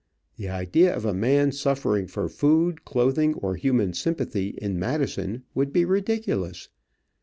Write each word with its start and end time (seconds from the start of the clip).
The 0.37 0.49
idea 0.49 0.91
of 0.95 1.05
a 1.05 1.13
man 1.13 1.51
suffering 1.51 2.07
for 2.07 2.27
food, 2.27 2.85
clothing, 2.85 3.35
or 3.35 3.55
human 3.55 3.93
sympathy 3.93 4.55
in 4.59 4.79
Madison, 4.79 5.43
would 5.53 5.71
be 5.71 5.85
ridiculous. 5.85 6.69